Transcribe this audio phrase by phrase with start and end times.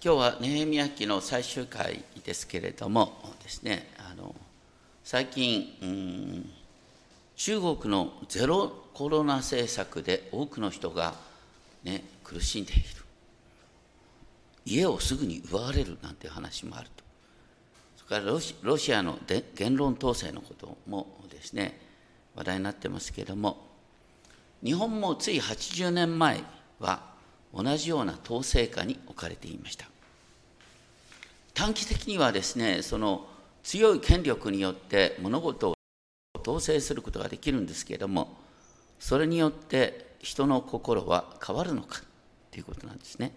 [0.00, 4.32] 今日はネヘミヤ記の最終回ですけれどもですねあの
[5.02, 6.50] 最近うん
[7.34, 11.14] 中国のゼロコロナ政策で多くの人が、
[11.82, 12.82] ね、苦しんでいる
[14.64, 17.02] 家をすぐに奪われるなんていう話もあると。
[17.96, 19.18] それからロシアの
[19.56, 21.76] 言論統制のこともですね
[22.36, 23.66] 話題になってますけれども
[24.62, 26.44] 日本もつい80年前
[26.78, 27.17] は
[27.54, 29.86] 同じような統制下に置かれていました。
[31.54, 33.26] 短期的にはですねその
[33.64, 35.74] 強い権力によって物事を
[36.40, 38.36] 統制することができるんですけれども
[39.00, 42.00] それによって人の心は変わるのか
[42.50, 43.32] ということなんですね。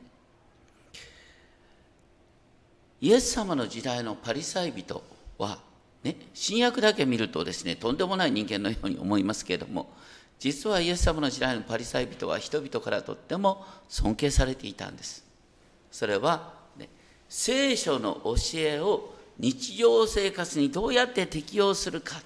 [3.02, 5.04] イエス様の時代のパリサイ人
[5.40, 5.58] は、
[6.04, 9.92] ね、新約だけ見るとですねとんでもない人間のように思いますけれども
[10.42, 15.24] 実はイエス様の時代のパリサイ人は人々からとっても尊敬されていたんです。
[15.92, 16.90] それは、ね、
[17.30, 22.22] 聖書の教えを日常生活にどうやって適用するかっ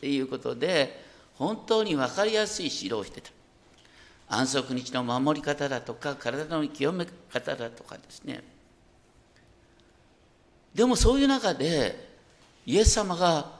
[0.00, 1.04] ていうことで
[1.36, 3.30] 本当に分かりやすい指導をしてた。
[4.28, 8.42] 安息日の守り方だとか体の清め方だとかですね。
[10.74, 12.08] でもそういう中で
[12.66, 13.52] イエス様が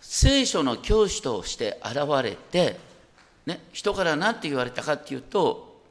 [0.00, 2.88] 聖書の教師として現れて、
[3.50, 5.82] ね、人から何て言われたかっていうと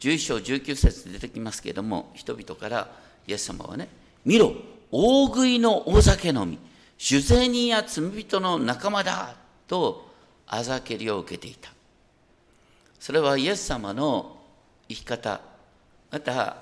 [0.00, 2.88] 11章19節で出てきますけれども人々から
[3.26, 3.88] イエス様はね
[4.24, 4.54] 見ろ
[4.90, 6.58] 大食いの大酒飲み
[6.98, 9.36] 酒税人や罪人の仲間だ
[9.68, 10.10] と
[10.46, 11.70] あざけりを受けていた
[12.98, 14.38] それはイエス様の
[14.88, 15.40] 生き方
[16.10, 16.56] また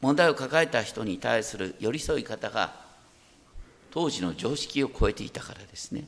[0.00, 2.72] 問題を抱えた人に対する寄り添い方が
[3.90, 6.04] 当時の常識を超えていたからですね。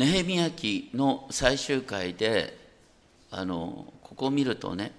[0.00, 2.56] ネヘミヤ記の最終回で
[3.30, 4.92] あのここを見るとね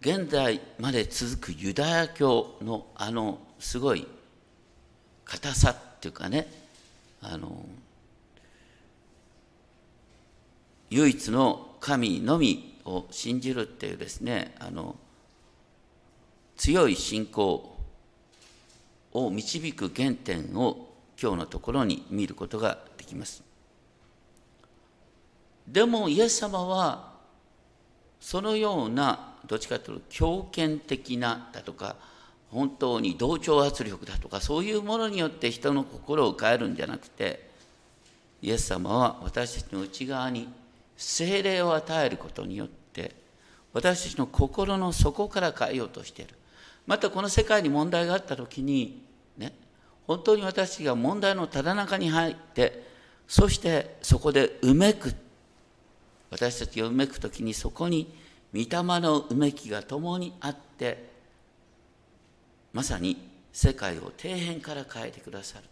[0.00, 4.04] 現在まで続くユダヤ教のあのすごい
[5.24, 6.48] 硬さっていうかね
[7.22, 7.64] あの
[10.90, 14.96] 唯一の神のみを信じるっていうですねあの
[16.56, 17.76] 強い信仰
[19.12, 20.88] を導く原点を
[21.24, 23.42] 今日のところに見ることができます。
[25.66, 27.14] でもイエス様は
[28.20, 31.96] そのようなどっちかというと強権的なだとか
[32.50, 37.48] 本当に同調圧力だとかそういうものによって人の心を変えるんじゃなくて
[38.42, 40.46] イエス様は私たちの内側に
[40.98, 43.14] 精霊を与えることによって
[43.72, 46.34] 私たちの心の底から変えようとしている
[46.86, 49.03] またこの世界に問題があった時に
[50.06, 52.84] 本当に私たちが問題のただ中に入って
[53.26, 55.14] そしてそこでうめく
[56.30, 58.12] 私たちがうめく時にそこに
[58.52, 58.66] 御霊
[59.00, 61.10] のうめきが共にあって
[62.72, 65.64] まさに世界を底辺から変えてくださる。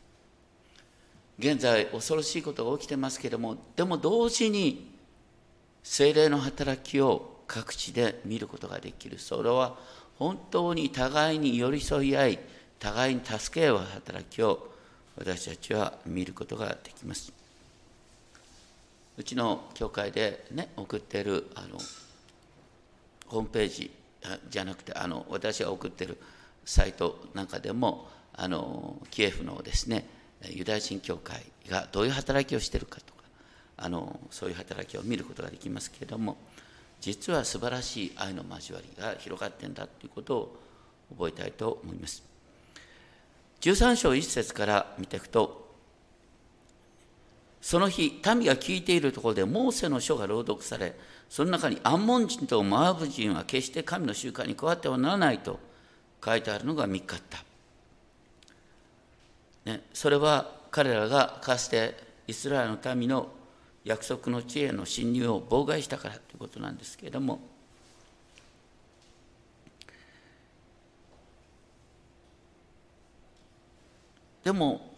[1.39, 4.93] 現在恐ろしいことが起きてますけれどもでも同時に
[5.83, 9.19] 精霊の働きを各地で見ることができる。
[9.19, 9.77] それは
[10.19, 12.39] 本当に互いに寄り添い合い
[12.83, 14.69] 互いに助け合う働きを
[15.17, 17.33] 私たちは見ることができます
[19.17, 21.79] うちの教会でね送っているあの
[23.29, 23.91] ホームページ
[24.51, 26.19] じゃなくてあの私が送っている
[26.65, 30.05] サイトなんかでもあのキエフのですね
[30.51, 33.23] ユダヤ人教会がどういう働きをしているかとか
[33.77, 36.37] あのそういう働きを見ることができますけれども
[37.01, 40.57] 実は素晴らしい愛の交わりが広がってんだということを
[41.17, 42.32] 覚えたいと思います。
[43.63, 45.63] 13章1節から見ていくと
[47.61, 50.97] その日民が聞いているところでモーセの書が朗読され
[51.29, 55.61] その中にアンモン人とモアブ人は決して神の習慣に加わってはならないと
[56.25, 57.39] 書いてあるのが見っかった、
[59.65, 61.95] ね、それは彼らがかつて
[62.27, 63.31] イスラエルの民の
[63.85, 67.52] 約束の地への侵入を妨害したからということなんですけれども
[74.45, 74.93] でも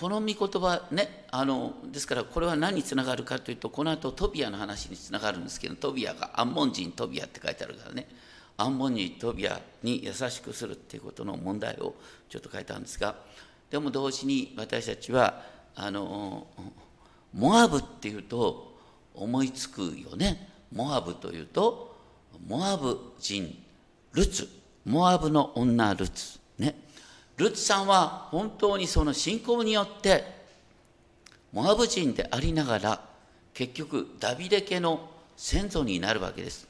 [0.00, 8.08] この御言葉ねあのですからこれは何につながるかというとこの後トビアの話につながるんですけどトビアがアンモン人トビアって書いてあるからね。
[8.56, 11.94] アンモン人トビアに優しくするっていうことの問題を
[12.28, 13.14] ちょっと書いたんですが
[13.70, 15.42] でも同時に私たちは
[15.74, 16.46] あの
[17.32, 18.78] モアブっていうと
[19.14, 20.48] 思いつくよね。
[20.72, 21.96] モアブというと
[22.46, 23.62] モアブ人
[24.12, 24.48] ルツ。
[24.84, 26.74] モアブの女ルツね。
[27.40, 30.24] ルツさんは本当にその信仰によって
[31.54, 33.00] モアブ人でありながら
[33.54, 35.08] 結局ダビデ家の
[35.38, 36.68] 先祖になるわけです。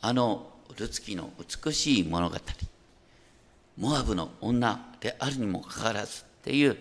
[0.00, 1.30] あのルツキの
[1.64, 2.36] 美しい物語。
[3.78, 6.76] モアブの女であるにもかかわらずっていう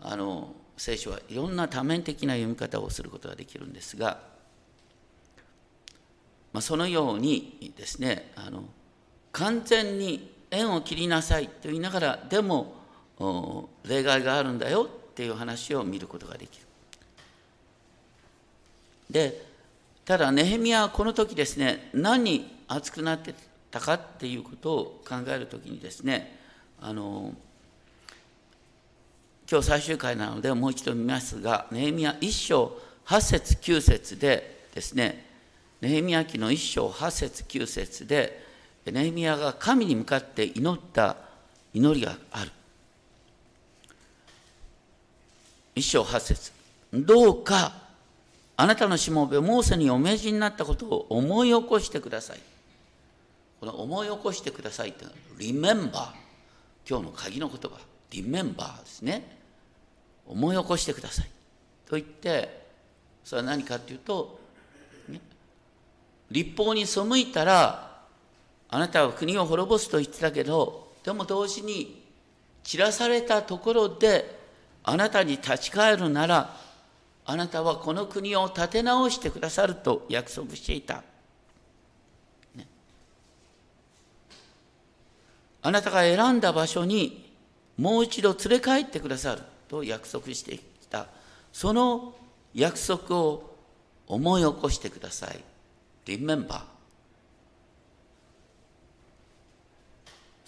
[0.00, 4.18] あの聖書はいろんな多面的な読み方をすることができるんですが、
[6.52, 8.64] まあ、そのようにですねあの
[9.30, 12.74] 完全に縁を切りなさいと言いながらでも
[13.86, 16.66] 例外があるんだよっていう話を見ることができる。
[19.10, 19.50] で
[20.04, 23.34] ただネヘミヤはこの時ですね何に熱くなって
[23.70, 26.38] たかっていうことを考える時にですね
[26.80, 27.32] あの
[29.50, 32.76] 今日最終回なのでもう一度見ますがネヘミヤ1章
[33.06, 35.26] 8節9節でですね
[35.80, 38.49] ネヘミヤ記の1章8節9節で
[38.86, 41.16] ネヘミヤが神に向かって祈った
[41.72, 42.50] 祈りがある。
[45.76, 46.52] 1章8節。
[46.92, 47.72] どうか
[48.56, 52.40] あなたのしもべモーセにお命じになったことを思い起こしてください。
[53.60, 55.90] この思い起こしてくださいってのは Remember
[56.88, 57.78] 今日の鍵の言葉
[58.10, 59.38] Remember ですね。
[60.26, 61.26] 思い起こしてください。
[61.86, 62.60] と言って
[63.24, 64.40] それは何かっていうと、
[65.08, 65.20] ね、
[66.30, 67.89] 立法に背いたら
[68.70, 72.04] あなたは国を滅ぼすと言ってたけどでも同時に
[72.62, 74.38] 散らされたところで
[74.84, 76.56] あなたに立ち返るなら
[77.26, 81.02] あなたはこの国を立て直してくださると約束していた。
[82.56, 82.66] ね、
[85.62, 87.32] あなたが選んだ場所に
[87.76, 91.06] もう一度連れ帰ってくださると約束してきた。
[91.52, 92.14] その
[92.54, 93.56] 約束を
[94.06, 95.40] 思い起こしてください。
[96.06, 96.79] Remember。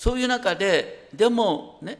[0.03, 1.97] そういう中で、でもね、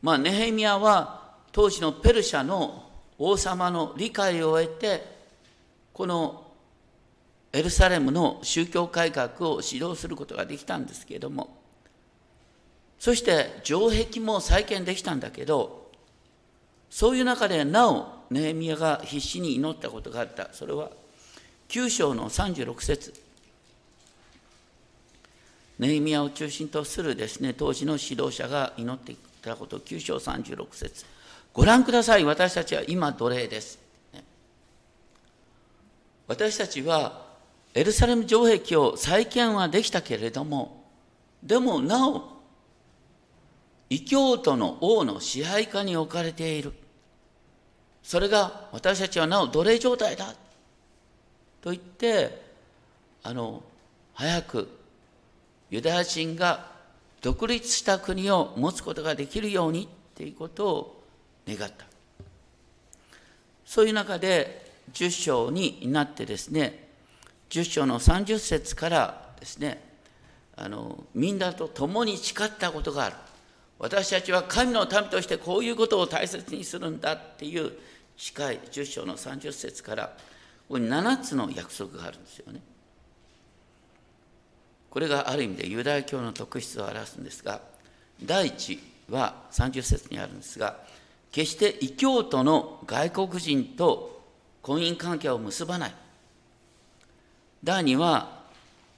[0.00, 2.88] まあ、ネヘミヤは当時のペルシャの
[3.18, 5.04] 王様の理解を得て
[5.92, 6.46] この
[7.52, 11.54] エルサレムの宗教改革を指導することができたんですけれども
[12.98, 15.90] そして城壁も再建できたんだけど
[16.88, 20.48] そういう中でなおネヘミヤが必死に祈ったことがあった。
[20.54, 20.90] それは
[21.68, 23.25] 9章の36節。
[25.78, 31.04] ネヘミヤを中心とするですね当時の指導者が祈っていたこと9章36節。
[31.52, 32.24] ご覧ください。
[32.24, 33.78] 私たちは今奴隷です、
[36.26, 37.26] 私たちは
[37.74, 40.84] エルサレム城壁を再建はできたけれども
[41.42, 42.36] でもなお
[43.88, 46.72] 異教徒の王の支配下に置かれている。
[48.02, 50.34] それが私たちはなお奴隷状態だ。
[51.60, 52.42] と言って
[53.22, 53.62] あの
[54.14, 54.68] 早く
[55.70, 56.70] ユダヤ人が
[57.20, 61.04] 独立した国を持つことができるようにっていうことを
[61.46, 61.86] 願った。
[63.64, 66.88] そういう中で10章になってですね
[67.50, 69.82] 10章の30節からですね
[70.56, 73.16] あのみんなと共に誓ったことがある。
[73.78, 77.72] 私たちは神の民としてこういうことを大切にするんだっていう
[78.16, 82.60] 誓い10章の30節からここに7つの約束があるんですよね。
[84.90, 87.60] これがある意味でユダヤ教の特質を表すんですが
[88.24, 88.78] 第一
[89.10, 90.76] は30節にあるんですが
[91.32, 94.22] 決して異教徒の外国人と
[94.62, 95.94] 婚姻関係を結ばない。
[97.62, 98.40] 第2は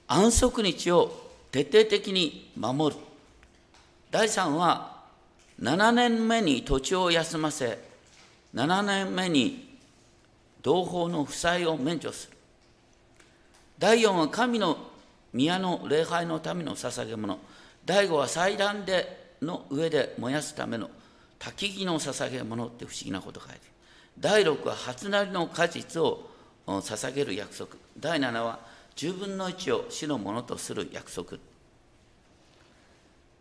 [0.07, 1.13] 安息日を
[1.51, 3.03] 徹底的に守る。
[4.11, 5.03] 第3は
[5.61, 7.79] 7年目に土地を休ませ、
[8.55, 9.77] 7年目に
[10.63, 12.37] 同胞の負債を免除する。
[13.79, 14.79] 第4は神の
[15.33, 17.39] 宮の礼拝のための捧げ物。
[17.85, 20.91] 第5は祭壇での上で燃やすための
[21.39, 23.61] 焚き木の捧げ物って不思議なこと書いて。
[24.19, 26.29] 第6は初なりの果実を
[26.67, 27.71] 捧げる約束。
[27.99, 28.61] 第7は
[28.97, 31.39] 10分の1を死のものとする約束。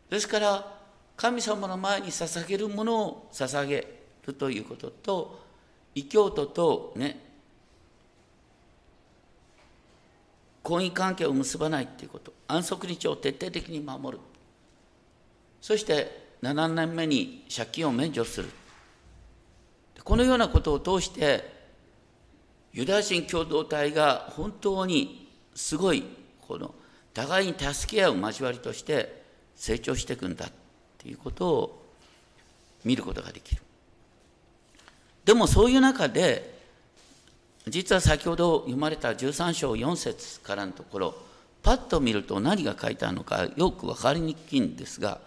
[0.10, 0.78] ですから
[1.16, 3.88] 神様の前に捧げるものを捧げ
[4.26, 5.40] るということと
[5.96, 7.27] 異教徒とね
[10.68, 12.34] 婚姻関係を結ばないっていうこと。
[12.46, 14.24] 安息日を徹底的に守る。
[15.62, 18.50] そして7年目に借金を免除する。
[20.04, 21.54] このようなことを通して
[22.74, 26.04] ユダヤ人共同体が本当にすごい
[26.46, 26.76] この
[27.14, 29.24] 互いに助け合う交わりとして
[29.56, 30.52] 成長していくんだっ
[30.98, 31.86] ていうことを
[32.84, 33.62] 見ることができる。
[35.24, 36.57] でもそういう中で
[37.70, 41.16] 実は先ほど読まれた13章4節からのところ
[41.64, 45.20] パッと見ると何が書いてあるのかよく分かりにくいんですが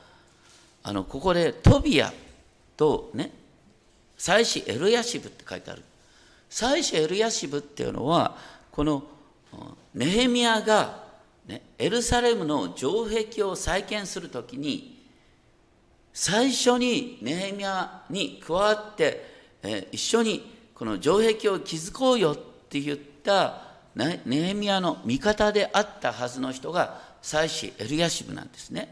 [0.82, 2.12] あのここでトビア
[2.76, 3.32] とね
[4.16, 5.82] 祭司エルヤシブって書いてある。
[6.50, 8.37] 最初エルヤシブっていうのは
[8.73, 9.04] この
[9.94, 11.04] ネヘミヤが、
[11.47, 15.00] ね、エルサレムの城壁を再建するときに
[16.12, 19.25] 最初にネヘミヤに加わって、
[19.62, 22.37] え一緒にこの城壁を築こうよっ
[22.71, 28.91] て言ったネヘミヤの味方であったはずの人が祭司エルヤシブなんですね。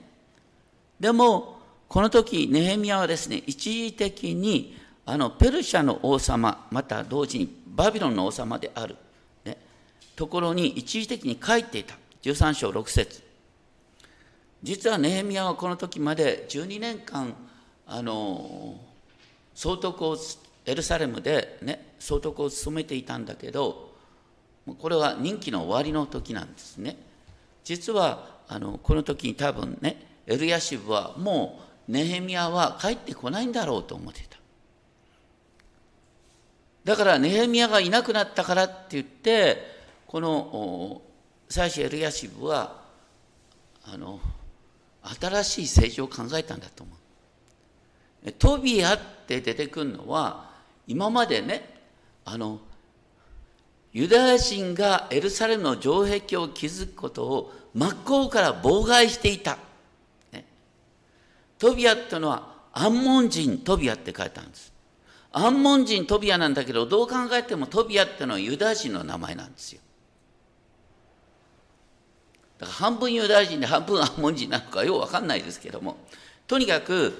[1.00, 4.76] でもこの時ネヘミヤはですね一時的に
[5.06, 8.94] あのペルシャの王様また同時にバビロンの王様である、
[9.46, 9.56] ね、
[10.14, 11.94] ところに一時的に帰っていた。
[12.20, 13.22] 13章6節。
[14.62, 17.32] 実はネヘミヤはこの時まで12年間
[17.86, 18.78] あの
[19.54, 20.18] 総督を
[20.68, 23.94] エルサレムで、ね、総督を務めていたんだけど
[24.78, 26.98] これは任期の終わりの時なんですね
[27.64, 34.36] 実はあのこの時に多分ねエルヤシブはもうネヘミヤは帰ってこないんだろうと思っていた
[36.84, 39.56] だからネヘミヤがいなくなったからって言って
[40.06, 41.00] この
[41.48, 42.82] 祭司エルヤシブは
[43.84, 44.20] あの
[45.02, 46.92] 新しい政治を考えたんだと思
[48.26, 48.32] う。
[48.32, 50.47] トビアって出てくるのは
[50.88, 51.68] 今までね
[52.24, 52.58] あの
[53.92, 59.58] ユダヤ人がエルサレムの城壁を築くことを真っ向から妨害していた。
[60.32, 60.44] ね、
[61.58, 64.72] トビアっていうのはアンモン人トビアって書いてあるんです。
[65.32, 69.80] アンモン人トビアなんだけどどう考えてもトビアっていうのはユダヤ人の名前なんですよ。
[72.58, 75.96] だから半分ユダヤ人で半分アンモン人なのかよう分かんないですけども
[76.46, 77.14] とにかく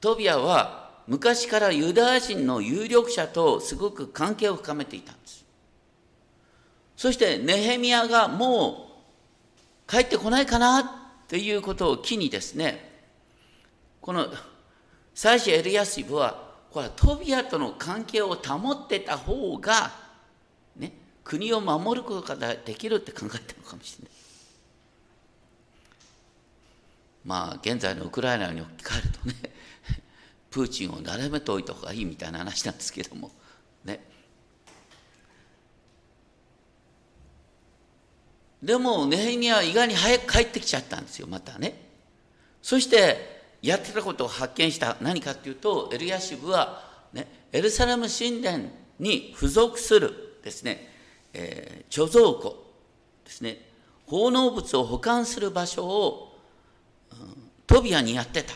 [0.00, 5.44] トビアは昔からユダヤ人の有力者とすごく関係を深めていたんです
[6.96, 8.90] そしてネヘミヤがも
[9.86, 10.84] う帰ってこないかなっ
[11.26, 13.06] ていうことを機にですね
[14.02, 14.26] この
[15.14, 19.90] 祭司エルヤシブはこれはトビアとの関係を保ってた方が、
[20.76, 20.92] ね、
[21.24, 24.12] 国を守ることができるって考えたのかもしれない。
[27.24, 29.57] まあ現在のウクライナに置き換えるとね
[30.50, 33.30] プーチンを並べておいた方がいいみたいな話なんですけども。
[33.84, 34.00] ね。
[38.62, 41.88] でもネヘミヤは意外に早く帰ってきちゃったんですよまたね。
[42.60, 44.96] そしてやってたことを発見した。
[45.00, 48.64] 何かっていうとエルヤシブは、ね、エルサレム神殿
[48.98, 50.88] に付属するですね、
[51.32, 52.68] えー、貯蔵庫。
[53.24, 53.60] ですね。
[54.06, 56.38] 奉納物を保管する場所を
[57.66, 58.54] トビアにやってた。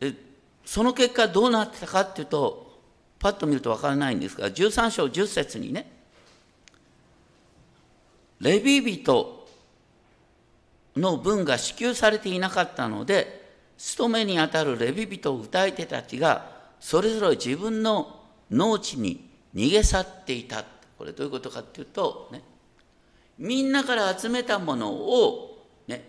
[0.00, 0.14] で
[0.64, 2.78] その結果どうなってたかっていうと
[3.18, 5.90] パッと見ると分からないんですが13章10節にね
[8.40, 9.46] レビ人
[10.96, 13.42] の分が支給されていなかったので
[13.78, 16.50] 務めにあたるレビ人歌い手たちが
[16.80, 20.64] それぞれ自分の農地に逃げ去っていた。
[20.98, 22.42] これどういうことかっていうとね
[23.38, 26.04] みんなから集めたものをね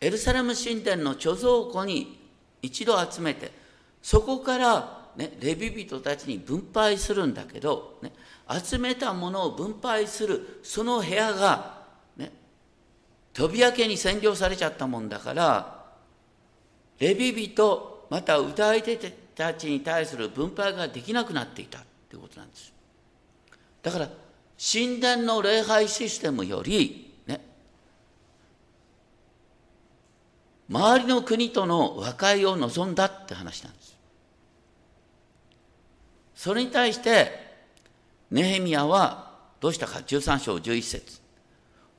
[0.00, 2.17] エルサレム神殿の貯蔵庫に
[2.62, 3.50] 一度集めて
[4.02, 8.12] そこから、ね、レビ人たちに分配するんだけど、ね、
[8.62, 11.82] 集めたものを分配するその部屋が、
[12.16, 12.32] ね、
[13.32, 15.84] 飛び分けに占領されちゃったもんだから
[16.98, 18.96] レビ人また歌い手
[19.34, 22.72] たちに対する分配ができなくなっていたということなんです。
[23.82, 24.08] だから
[24.58, 27.07] 神殿の礼拝システムより
[30.70, 33.96] 周りの国との和解を望んだって話なんです。
[36.34, 37.32] それに対して
[38.30, 41.20] ネヘミヤはどうしたか？13章11節。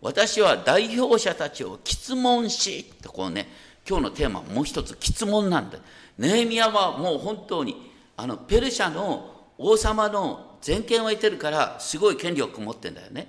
[0.02, 3.48] 私は代表者たちを質問しってこうね
[3.88, 5.80] 今日のテーマもう一つ質問なんだ。
[6.18, 13.28] ネヘミヤはもう本当にあのペルシャの王様の全権を得てるからすごい権力を持ってんだよね。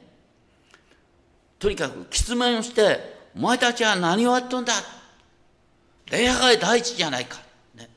[1.58, 2.98] とにかく質問して
[3.34, 4.72] お前たちは何をやっとんだ？
[6.10, 7.38] 礼拝第一じゃないか、
[7.74, 7.88] ね、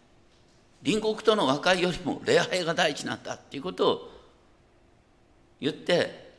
[0.83, 4.09] 隣国との和解よりも礼拝が第一なんだっていうことを
[5.59, 6.31] 言って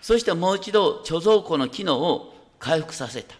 [0.00, 3.34] そしてもう一度貯蔵庫の機能を回復させた。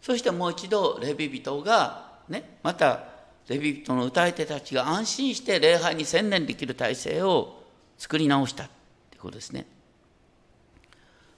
[0.00, 3.04] そしてもう一度レビ人がねまた
[3.48, 7.62] レビ人の歌い手たちが安心して礼拝に専念できる体制を
[7.96, 8.68] 作り直したっ
[9.10, 9.66] てことですね。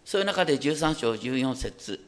[0.04, 2.00] そういう中で13章14節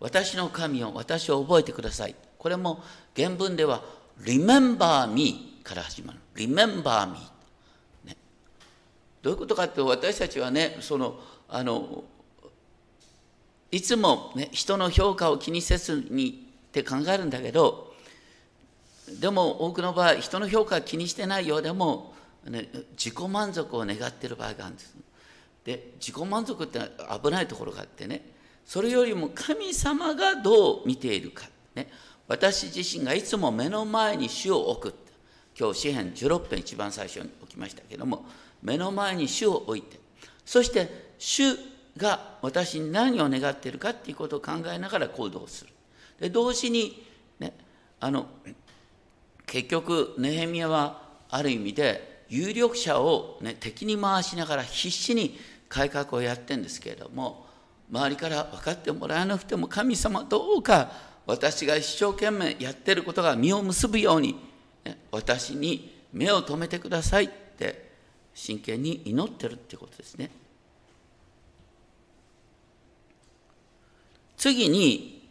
[0.00, 2.14] 私の神を私を覚えてください。
[2.38, 2.82] これも
[3.16, 3.82] 原文では
[4.20, 6.18] Remember me から始まる。
[6.34, 7.18] Remember me、
[8.04, 8.16] ね。
[9.22, 12.04] どういうことかって私たちはね、その、あの、
[13.70, 17.88] いつも、ね、人の評価を気にせずにって考えるんだけど、
[19.20, 22.14] でも多くの場合人の評価は気にしてないようでも、
[22.44, 24.94] ね、自己満足を願っている場合があるんです
[25.64, 26.80] で自己満足って
[27.22, 28.22] 危ないところがあってね
[28.68, 31.88] それよりも神様がどう見ているか、ね、
[32.26, 34.94] 私自身がいつも目の前に主を置く
[35.58, 38.26] 今日詩篇16編一番最初に置きましたけども
[38.62, 39.98] 目の前に主を置いて。
[40.44, 41.56] そして主
[41.96, 45.70] が私に何を願っているかっていうことを考えながら行動する。
[46.20, 47.06] で同時に
[47.38, 47.54] ね
[48.00, 48.26] あの
[49.46, 55.38] 結局ネヘミヤはある意味で有力者を、ね、敵に回しながら必死に
[55.70, 57.47] 改革をやってるんですけれども
[57.90, 60.90] 周りから分かってもらわなくても神様どうか
[61.26, 64.34] 私が一生懸命やってることが実を結ぶように、
[65.10, 67.92] 私に目を留めてくださいって
[68.34, 70.30] 真剣に祈ってるってことですね。
[74.38, 75.28] 次に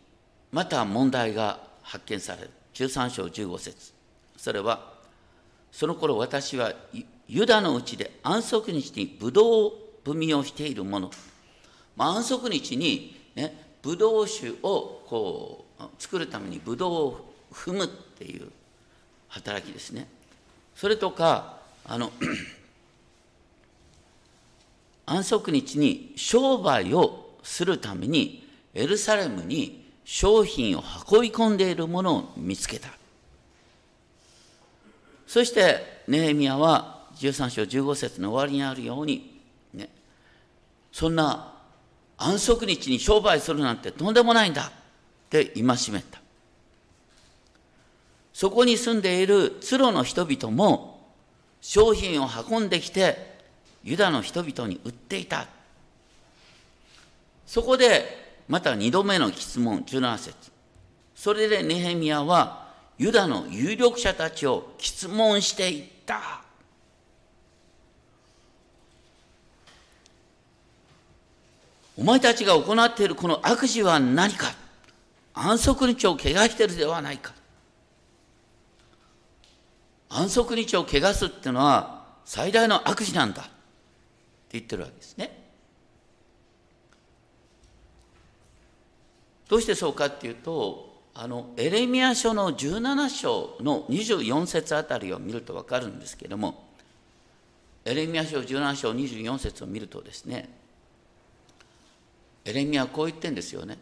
[0.51, 2.51] また問題が発見される。
[2.73, 3.93] 13章15節。
[4.37, 4.93] それは
[5.71, 6.73] その頃私は
[7.27, 9.71] ユダのうちで安息日にブドウ
[10.05, 11.17] 踏みをしているもの、まあ、
[11.97, 18.49] 安息日にねブドウ酒をこう作るためにブドウを踏むっていう
[19.29, 20.07] 働きですね。
[20.75, 22.11] それとかあの
[25.05, 32.89] 安息日に商売をするためにエルサレムに商品を運び込んでいるものを見つけた。
[35.25, 39.41] そしてネヘミヤは13章15節の終わりにあるように、
[39.73, 39.89] ね、
[40.91, 41.56] そんな
[42.17, 44.71] 安息日に商売するなんてとんでもないんだっ
[45.29, 46.19] て戒めた。
[48.33, 51.00] そこに住んでいるツロの人々も
[51.62, 53.38] 商品を運んできて
[53.83, 55.47] ユダの人々に売っていた。
[57.45, 60.51] そこでまた二度目の質問17節
[61.15, 66.46] それでネヘミヤはユダの有力者たちを質問していった。
[71.97, 74.53] お前たちが行っているこの悪事は何か？
[75.33, 77.33] 安息日を汚しているではないか。
[80.10, 83.51] 安息日を汚すっていうのは最大の悪事なんだって
[84.53, 85.43] 言ってるわけですね。
[89.49, 96.67] どうしてそうかっていうとあのエレミア書の17章の24節あたりを見ると分かるんですけども
[97.86, 100.49] エレミア書17章24節を見るとですね
[102.47, 103.77] エレミアはこう言ってんですよね。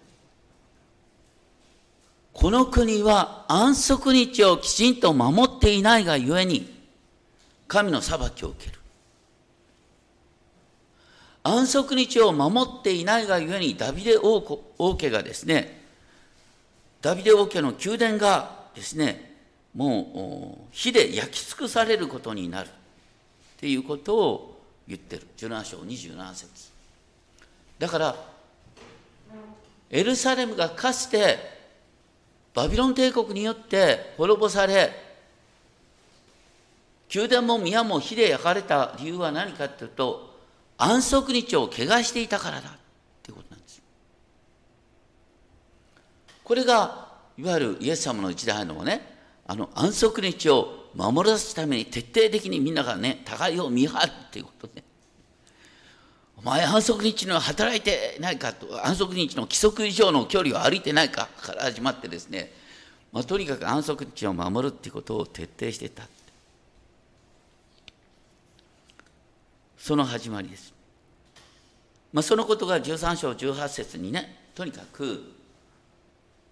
[2.34, 6.74] この国は安息日をきちんと守っていないがゆえに
[7.68, 8.80] 神の裁きを受ける。
[11.44, 14.42] 安息日を守っていないがゆえにダビデ王
[14.98, 15.86] 家がですね
[17.02, 19.36] ダビデ王家の宮殿がですね
[19.76, 22.68] もう火で焼き尽くされることになる。
[22.68, 22.72] っ
[23.58, 25.28] ていうことを言ってる。
[25.38, 26.72] 17章27節。
[27.78, 28.35] だから
[29.90, 31.38] エルサレムがかつて
[32.54, 34.92] バビロン帝国によって滅ぼされ
[37.14, 40.36] 宮殿も宮も火で焼かれた理由は何かっていうと
[40.78, 42.78] 安息日を汚していたからだ
[43.24, 43.82] ということなんです。
[46.44, 49.02] これがいわゆるイエス様の時代のね
[49.48, 54.84] あの安息日を守らすために徹底的にみんながね互いを見張るっていうことね
[56.46, 62.52] 前安息日の働いてないかと安息日の規則以上の距離を歩いてないかから始まってですね、
[63.12, 66.04] まあ、とにかく安息日を守るっていうことを徹底してた。
[69.76, 70.74] その始まりです、
[72.14, 75.32] まあ、そのことが13章18節にねとにかく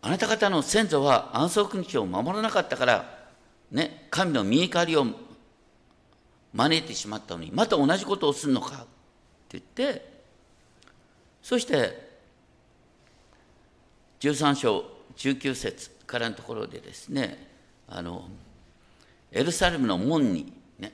[0.02, 3.26] あなた方の先祖は安息日を守らなかったから、
[3.72, 5.06] ね、神の見怒りを
[6.52, 8.86] 招いてしまったのに、また同じことをするのか。
[9.54, 10.06] 言って、
[11.42, 12.12] そして、
[14.20, 14.86] 13章
[15.18, 17.48] 19節からのところでですね、
[17.88, 18.28] あの、
[19.32, 20.92] エルサレムの門に、ね、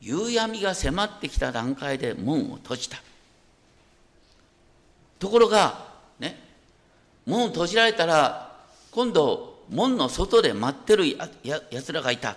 [0.00, 2.98] 夕闇が迫ってきた段階で門を閉じた。
[5.18, 5.86] ところが、
[6.18, 6.38] ね、
[7.26, 8.56] 門を閉じられたら
[8.90, 11.28] 今度門の外で待ってるや
[11.70, 12.36] やつらがいた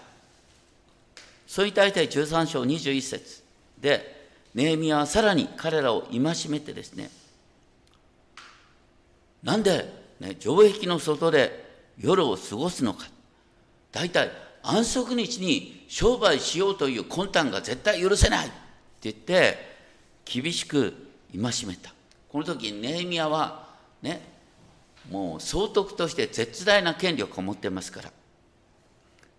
[1.48, 3.44] それに対して13章21節
[3.80, 4.15] で
[4.56, 7.12] ネーミヤはさらに彼らを戒めてですね
[9.46, 9.86] なんで、
[10.20, 11.64] ね、城壁の外で
[12.00, 13.06] 夜を過ごすのか。
[13.92, 14.32] 大体
[14.64, 18.48] 安息日に商売しようという魂胆が絶対許せない。
[18.48, 18.56] って
[19.04, 19.58] 言って
[20.26, 20.94] 厳しく
[21.32, 21.94] 戒めた。
[22.28, 23.70] この時ネーミヤは
[24.02, 24.20] ね
[25.12, 28.12] もう総督として絶大な権力を持ってますから。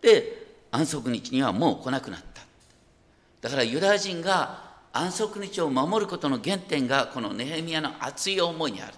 [0.00, 2.42] で安息日にはもう来なくなった。
[3.40, 8.94] だからユダヤ人が安息日を守ることの原点がこのネヘミヤの熱い思いにある。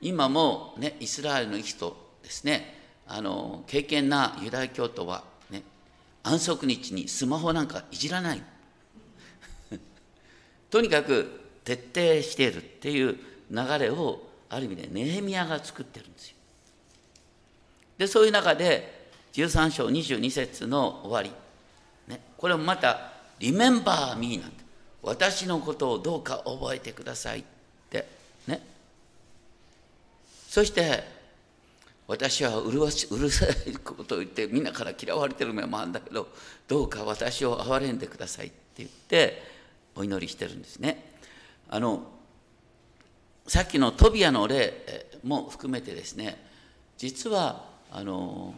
[0.00, 2.74] 今もねイスラエルの人ですね。
[3.06, 5.62] あの敬虔なユダヤ教徒はね
[6.22, 8.42] 安息日にスマホなんかいじらない。
[10.70, 13.18] とにかく徹底しているっていう
[13.50, 16.36] 流れをある意味でネヘミヤが作ってるんですよ。
[17.98, 21.30] でそういう中で13章22節の終わり、
[22.10, 24.64] ね、これもまた「リメンバー・ミー」なんて
[25.02, 27.44] 私のことをどうか覚えてくださいっ
[27.90, 28.06] て
[28.46, 28.60] ね
[30.48, 31.16] そして
[32.08, 36.28] 私はうるわしうるさいことを言ってみんなから嫌われてる面もあるんだけど
[36.68, 39.42] どうか私を憐れんでくださいって言って
[39.94, 41.14] お祈りしてるんですね。
[41.68, 42.06] あの
[43.46, 46.44] さっきのトビアの例も含めてですね
[46.98, 48.54] 実はあの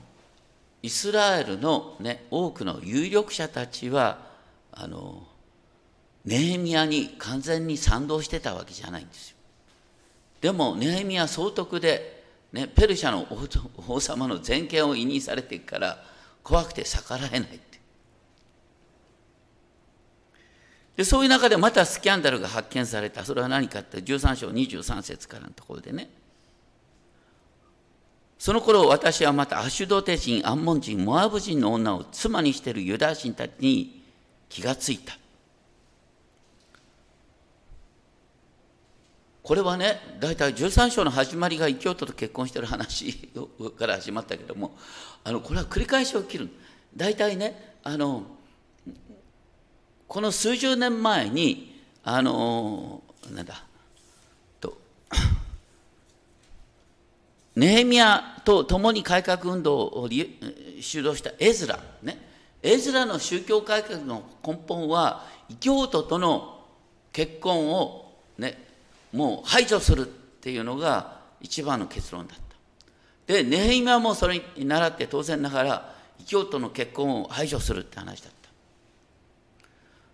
[0.83, 4.27] イスラエルの、ね、多くの有力者たちは
[4.81, 5.27] あの
[6.25, 9.37] ネヘミヤに完全に賛同してたわけじゃないんですよ。
[10.41, 13.27] でもネヘミヤ総督で、ね、ペルシャの
[13.89, 16.05] 王様の全権を委任されていくから
[16.43, 17.61] 怖くて逆らえない
[20.99, 23.25] でそういう中でまたスキャンダルが発見された。
[23.25, 26.11] それは何かって13章23節からのところでね。
[28.37, 33.98] その頃私はまたアシュドテ人アンモン人モアブ人の女を妻にしているユダヤ人たちに
[34.49, 35.19] 気がついた。
[39.49, 43.31] これはね大体13章の始まりが異教徒と結婚してる話
[43.79, 44.77] から始まったけども
[45.25, 46.51] あのこれは繰り返し起きる
[46.95, 48.25] 大体ねあの
[50.07, 53.03] この数十年前にあの
[53.35, 53.65] なんだ
[54.61, 54.77] と
[57.57, 60.09] ネヘミヤと共に改革運動を
[60.79, 62.28] 主導したエズラね。
[62.63, 66.65] エズラの宗教改革の根本は異教徒との
[67.13, 68.67] 結婚をね
[69.13, 73.33] もう排除するっていうのが一番の結論だった。
[73.33, 78.33] でネヘミヤもそれに倣って当然ながら異教徒の結婚を排除するって話だっ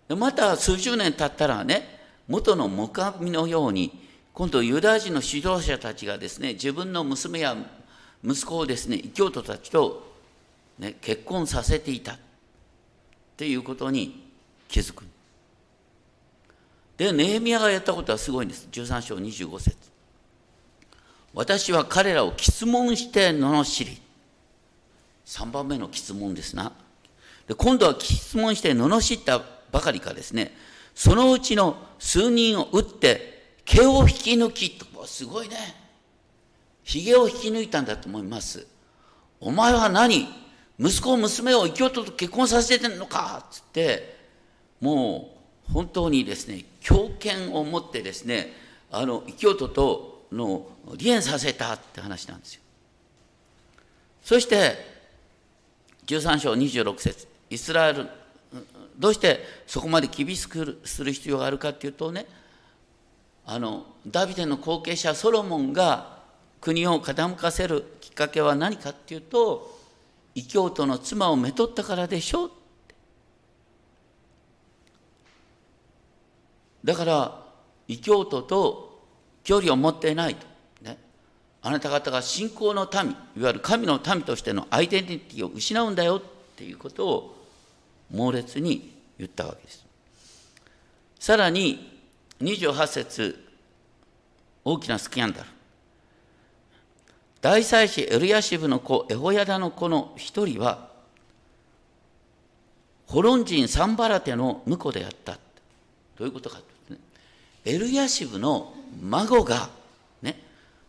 [0.07, 0.13] た。
[0.13, 7.55] でまた数十年経ったらね元の木阿弥のように今度ユダヤ人の指導者たちがですね自分の娘や
[8.23, 10.13] 息子をですね異教徒たちと、
[10.77, 12.17] ね、結婚させていた。
[13.35, 14.29] っていうことに
[14.67, 15.03] 気づく。
[16.97, 19.75] でネヘミヤがやったことはすごいんです13章25節
[21.33, 24.01] 私は彼らを質問して罵り
[25.25, 26.71] 3番目の質問ですな
[27.47, 30.53] で今度は質問して罵ったばかりかですね、
[30.93, 35.57] そのうちの数人を撃って、毛を引き抜きと、すごいね。
[36.83, 38.65] 髭を引き抜いたんだと思います。
[39.41, 40.27] お前は何
[40.79, 44.17] 息子、娘を異教徒と結婚させてんのかっつって、
[44.81, 45.35] も
[45.69, 48.51] う本当にですね、強権を持ってですね、
[48.91, 50.67] あの異教徒との
[50.99, 52.61] 離縁させたって話なんですよ。
[54.23, 54.95] そして、
[56.07, 58.07] 13章26節イスラエル
[58.97, 62.25] どうしてそこまで厳しくする必要があるかっていうとね
[63.45, 66.19] あのダビデの後継者ソロモンが
[66.61, 69.74] 国を傾かせるきっかけは何かっていうと
[70.35, 72.45] 異教徒の妻をめとったからでしょ？
[72.45, 72.51] う
[76.83, 77.43] だから
[77.87, 79.01] 異教徒と
[79.43, 80.45] 距離を持っていないと、
[80.81, 80.97] ね、
[81.61, 86.21] あなた方が信仰の民いわゆる神の民としてのアイデンティティを失うんだよっ
[86.55, 87.45] ていうことを
[88.11, 89.85] 猛烈に言ったわけです。
[91.19, 92.01] さらに
[92.41, 93.43] 28節
[94.63, 95.54] 大きなスキャンダル。
[97.45, 100.87] 大祭司エルヤシブの子エホヤダの子の一人は
[103.05, 105.33] ホロン人サンバラテの婿であった。
[106.17, 107.07] どういうことかというとね、
[107.65, 109.69] エルヤシブの孫が、
[110.23, 110.41] ね、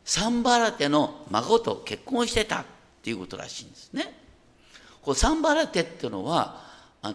[0.02, 2.64] サンバラテの孫と結婚してたっ
[3.02, 4.18] ていうことらしいんですね。
[5.02, 6.62] こうサンバラテっていうのは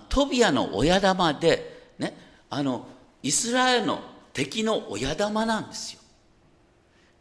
[0.10, 2.16] トビアの親玉で、ね、
[2.52, 2.86] あの
[3.24, 4.02] イスラエルの
[4.34, 6.02] 敵の親玉なんですよ。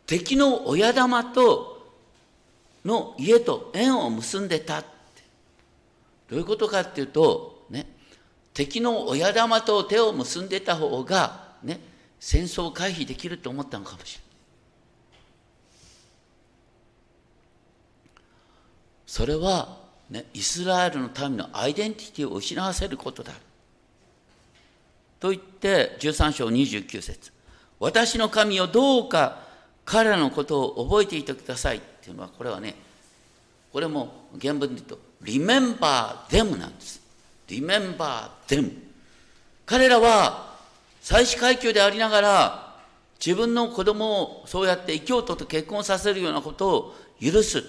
[0.04, 1.69] 敵の親玉と
[2.84, 4.88] の家と縁を結んでたって。
[6.28, 7.86] どういうことかっていうと、ね、
[8.54, 11.80] 敵の親玉と手を結んでた方が、ね、
[12.18, 14.30] 戦争を回避できると思ったのかもしれない。
[19.06, 23.32] それはね、イスラエルの民のアイデンティティを失わせることだ。
[25.20, 27.32] と言って13章29節
[27.78, 29.42] 私の神をどうか
[29.84, 32.74] 彼らのことを覚えていてくださいっていうのはこれはね
[33.72, 37.00] これも原文で言うと、remember them なんです。
[37.48, 38.72] remember them。
[39.64, 40.58] 彼らは、
[41.00, 42.76] 祭祀階級でありながら、
[43.24, 47.62] 自分の子供をそうやって異教徒と結婚させるようなことを許す。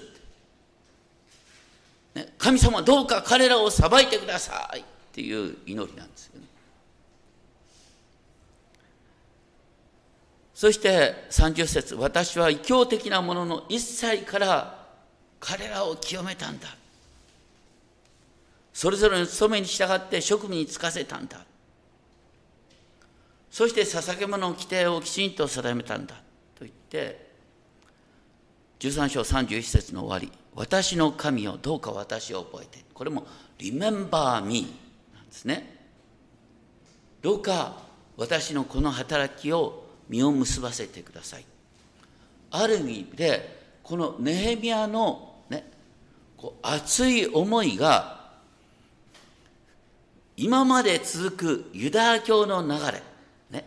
[2.15, 6.47] ね、神様どうか彼らを裁いてくださいっていう祈りなんですよね。
[10.61, 14.85] そして30節私は異教的なものの一切から
[15.39, 16.67] 彼らを清めたんだ。
[18.71, 21.43] それぞれの務めに従って職務に就かせたんだ。
[23.49, 26.13] そして捧げ物の規定をきちんと定めたんだ
[26.53, 27.31] と言って
[28.81, 33.25] 13章31節の終わり私の神をどうか私を覚えてこれも
[33.57, 34.67] Remember me
[35.15, 35.75] なんですね
[37.23, 37.77] どうか
[38.15, 39.80] 私のこの働きを
[40.11, 41.45] 実を結ばせてください
[42.51, 45.71] ある意味でこのネヘミヤのね
[46.37, 48.21] こう熱い思いが
[50.35, 53.01] 今まで続くユダヤ教の流れ
[53.49, 53.65] ね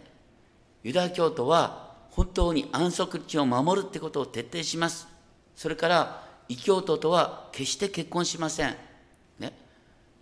[0.83, 5.09] ユダヤ教徒は本当に安息日を守るってことを徹底します。
[5.57, 8.77] それから異教徒とは決して結婚しません。
[9.41, 9.53] ね。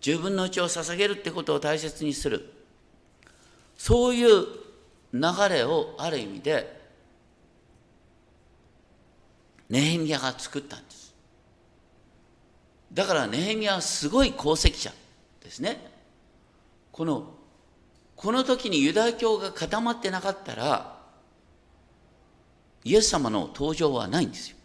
[0.01, 2.51] 十分のうちを捧げるってことを大切にする。
[3.77, 4.47] そういう
[5.13, 6.81] 流れをある意味で
[9.69, 11.15] ネヘミヤが作ったんです。
[12.91, 14.91] だからネヘミヤはすごい功績者
[15.43, 15.79] ですね。
[16.91, 17.31] この
[18.15, 20.97] この時にユダヤ教が固まってなかったら、
[22.83, 24.57] イエス様の登場はないんですよ。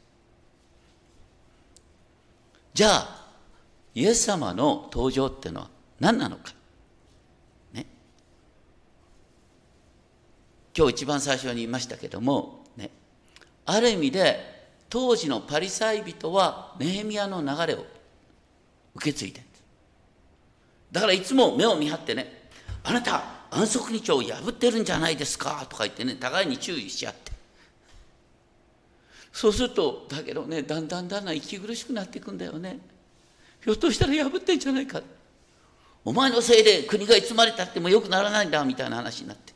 [2.74, 3.26] じゃあ、
[3.94, 6.52] イエス様の登場っていうのは何なのか。
[10.78, 12.90] 今日一番最初に言いましたけども、ね。
[13.66, 17.84] ある意味で、当時のパリサイ人はネヘミヤの流れを
[18.94, 19.42] 受け継いで
[20.92, 22.48] だからいつも目を見張ってね、
[22.84, 27.32] あなた、安息日を破ってるんじゃないですかとか言ってね互いに注意し合って。
[29.32, 32.78] そうするとだけどねだんだんだんだん息苦しくなっていくんだよね。
[33.64, 35.02] ひょっとしたら破ってんじゃないか。
[36.04, 39.47] お前のせいで国がいつまれたってもよくならないんだみたいな話になって。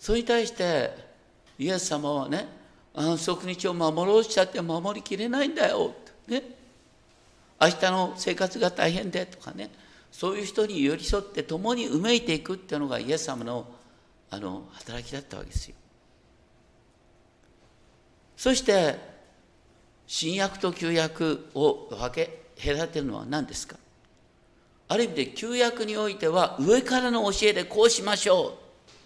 [0.00, 0.90] それに対して
[1.58, 2.48] イエス様はね
[2.94, 6.42] 安息日を守ろうしちゃって守りきれないんだよってね。
[7.60, 9.70] 明日の生活が大変でとかね。
[10.10, 13.66] そういう人に寄り添って共にうめいていくっていうのがイエス様の
[14.30, 15.76] あの働きだったわけですよ。
[18.36, 18.96] そして
[20.06, 23.76] 新約と旧約を分け隔てるのは何ですか？
[24.88, 28.58] ある意味で旧約においては上からの教えでこうしましょ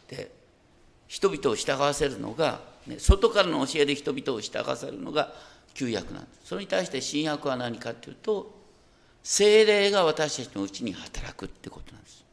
[0.09, 0.31] うって
[1.15, 5.33] 人々を従わせるのが、ね、外からの教えで人々を従わせるのが
[5.73, 6.49] 旧約なんです。
[6.49, 8.53] それに対して新約は何かっていうと
[9.23, 12.25] 精霊が私たちのうちに働くってことなんです。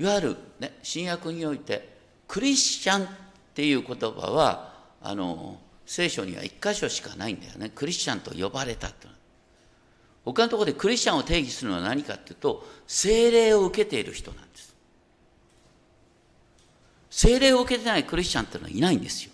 [0.00, 1.96] いわゆる、ね、新約において
[2.28, 3.08] クリスチャンっ
[3.54, 9.06] ていう言葉はあの聖書には一箇所しかないんだよねクリスチャンと呼ばれたって
[10.26, 14.71] 他のところでクリスチャンを定義するのは何かっていうと精霊を受けている人なんです
[17.22, 19.30] 精霊を受けてないクリスチャンっていうのはいないんですよ。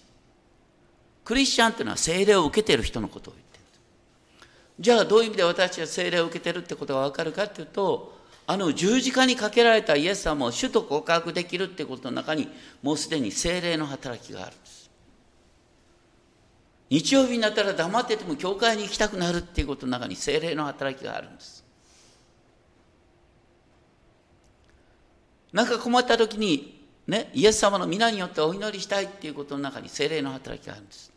[1.25, 3.65] クリスチャンっていうのは精霊を受けてる人のことを言ってる。
[4.79, 8.15] じゃあどういう意味で私は聖霊を受けてるってことが分かるかっていうと
[8.47, 12.51] あの十字架にかけられたイエス様を主と告白できるってことの中に
[12.83, 14.91] もうすでに聖霊の働きがあるんです。
[16.91, 21.65] 日曜日になったら黙ってても教会に行きたくなるっていうことの中に聖霊の働きがあるんです。
[25.55, 26.78] なんか困った時に
[27.09, 31.11] ねイエス様の皆によってお祈りしたいっていうことの中に聖霊の働きがあるんです。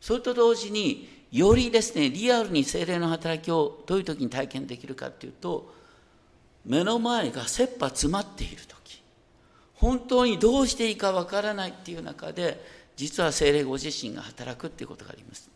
[0.00, 5.72] それと同時によりですねリアルに精霊の働きをどういう時に体験できるかっていうと
[6.64, 9.02] 目の前が切羽詰まっている時。
[9.74, 12.64] 本当にどうしていいかわからないっていう中で
[12.96, 15.50] 実は精霊ご自身が働くっていうことがあります。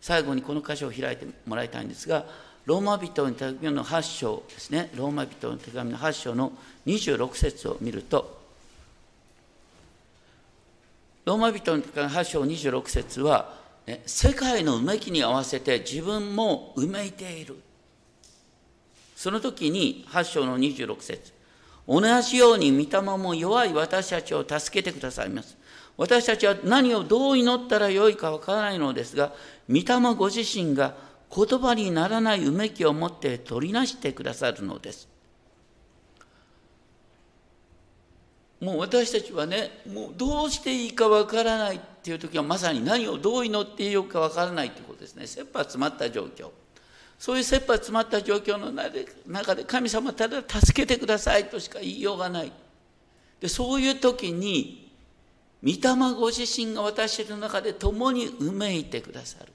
[0.00, 2.26] 最後にこの箇所を開いてもらいたいんですが
[2.66, 4.90] ローマ人の手紙の8章ですね。
[4.94, 6.52] ローマ人の手紙の8章の
[6.86, 8.43] 26節を見ると
[11.24, 13.54] ローマ人の手紙8章26節は
[13.86, 17.56] ね、世界のうめきに合わせて自分もうめいている。
[19.16, 21.32] その時に8章の26節
[21.86, 25.56] 同じように御霊も弱い私たちを助けてくださいます。
[25.96, 29.32] 私たちは何をどう祈ったらよいかわからないのですが、
[29.68, 30.94] 御霊ご自身が
[31.34, 35.13] 言葉にならないうめきを持って取りなしてくださるのです。
[38.64, 45.26] もう私たちはねもうどうしていいかわからないっていう時はまさに何をどう祈っていいかわからないってことですね。
[45.26, 46.50] 切羽詰まった状況。
[47.18, 48.72] そういう切羽詰まった状況の
[49.26, 52.52] 中で神様ただ助けてくださいとしか言いようがない。
[53.40, 54.90] でそういう時に
[55.62, 59.52] 御霊ご自身が私たちの中で共にうめいてくださる。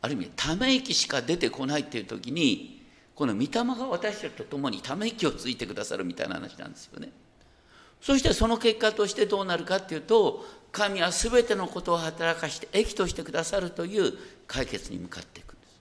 [0.00, 2.77] ある意味ため息しか出てこないっていう時に
[3.18, 7.10] この御霊が私たちと共にため息をついてくださるみたいな話なんですよね。
[8.00, 14.12] そしてその結果としてどうなるかっていうと神は全てのことを働かして益としてくださるという
[14.46, 15.80] 解決に向かっていくんです。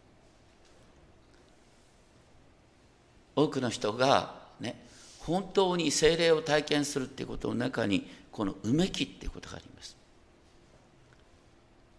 [3.35, 4.83] 多くの人がね
[5.19, 9.95] 本当に精霊を体験するっていうことの中にこのうめきっていうことがあります。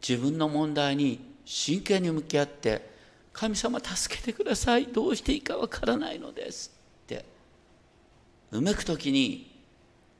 [0.02, 2.97] 自分の問題に真剣に向き合って
[3.38, 4.86] 神様助けてください。
[4.88, 6.72] どうしていいかわからないのです
[7.04, 7.24] って。
[8.50, 9.48] うめく時に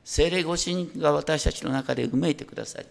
[0.05, 2.87] 精霊ご神が私たちの中でうめいてくださり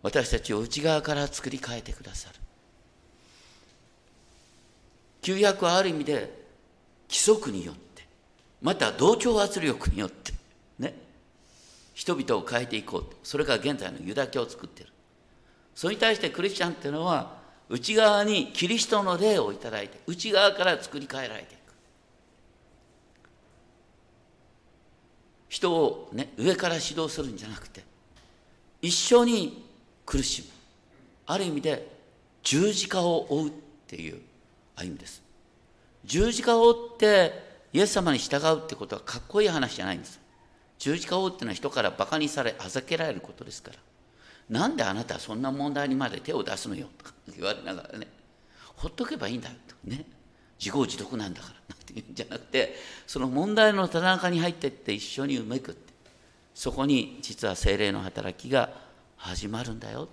[0.00, 2.36] 私たちを内側から作り変えてくださる。
[5.20, 6.32] 旧約はある意味で
[7.10, 8.08] 規則によって
[8.62, 10.32] また同調圧力によって
[10.78, 10.94] ね。
[11.92, 13.04] 人々を変えていこう。
[13.22, 14.88] それが現在のユダ教を作ってる。
[15.74, 17.37] それに対してクリスチャンっていうのは
[17.68, 21.58] 内側にキリストの霊をいただいて内側から作り変えられていく。
[25.48, 27.82] 人を、ね、上から指導するんじゃなくて
[28.80, 29.66] 一緒に
[30.06, 30.48] 苦しむ。
[31.26, 31.86] ある意味で
[32.42, 33.52] 十字架を追うっ
[33.86, 34.20] ていう
[34.76, 35.22] 歩みです。
[36.04, 40.18] 十字架を追ってイエス様に従うってことはかっこいい話じゃないんです。
[40.78, 43.78] 十字架を追うっていうのは人からバカにされあざけられることですから。
[44.50, 48.06] なんであなたはそんな問題にまで手を出すのよとか言われながらね。
[48.76, 49.74] ほっとけばいいんだよと。
[49.84, 50.04] ね。
[50.58, 52.74] 自業自得なんだからなんて言うんじゃなくて
[53.06, 55.88] その問題の田中に入ってって一緒にうめくって。
[56.58, 58.70] そこに実は精霊の働きが
[59.16, 60.08] 始まるんだよ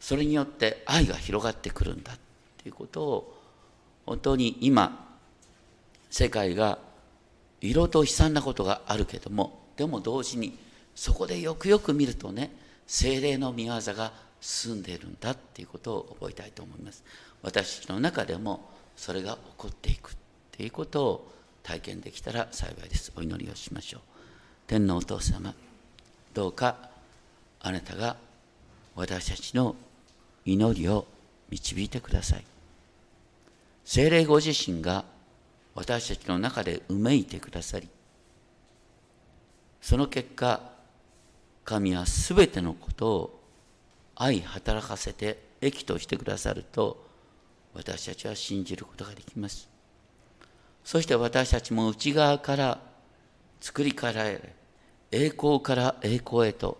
[0.00, 2.18] それによって愛が広がってくるんだっ
[2.56, 3.40] ていうことを
[4.04, 5.16] 本当に今
[6.10, 6.80] 世界が
[7.60, 10.58] 色と悲惨なことがあるけどもでも同時に
[10.96, 12.50] そこでよくよく見るとね
[12.86, 17.04] 精霊の御業が進んでいるんだっていうことを覚えたいと思います。
[17.42, 20.14] 私たちの中でもそれが起こっていくっ
[20.52, 23.12] ていうことを体験できたら幸いです。
[23.16, 24.00] お祈りをしましょう。
[24.66, 25.54] 天皇お父様
[26.34, 26.76] どうか
[27.60, 28.16] あなたが
[28.94, 29.76] 私たちの
[30.44, 31.06] 祈りを
[31.50, 32.44] 導いてください。
[33.84, 35.04] 精霊ご自身が
[35.76, 37.88] 私たちの中でうめいてくださり
[39.80, 40.60] その結果
[41.66, 43.40] 神は全てのことを
[44.14, 47.04] 愛働かせて益としてくださると
[47.74, 49.68] 私たちは信じることができます。
[50.84, 52.78] そして私たちも内側から
[53.60, 54.54] 作り変えられ
[55.10, 56.78] 栄光から栄光へと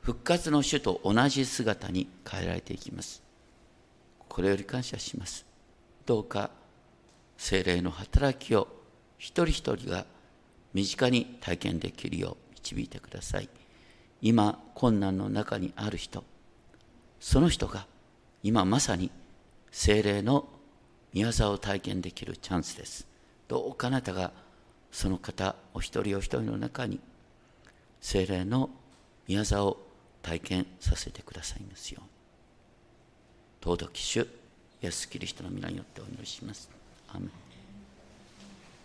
[0.00, 3.20] 復活の主と同じ姿に変えられていきます。
[4.28, 5.44] これより感謝します。
[6.06, 6.50] どうか
[7.36, 8.68] 精霊の働きを
[9.18, 10.06] 一人一人が
[10.72, 13.48] 身近に体験できるよう導いてください。
[14.20, 16.24] 今困難の中にある人。
[17.20, 17.86] その人が
[18.42, 19.10] 今まさに
[19.70, 20.48] 精霊の
[21.12, 23.06] 宮沢を体験できるチャンスです。
[23.48, 24.32] どうかあなたが
[24.92, 27.00] その方お一人お一人の中に
[28.00, 28.70] 精霊の
[29.26, 29.78] 宮沢を
[30.22, 32.02] 体験させてくださいますよ
[33.62, 34.20] う尊き主
[34.82, 36.70] イエス・キリストの皆によってお祈りします。
[37.08, 37.47] アメン。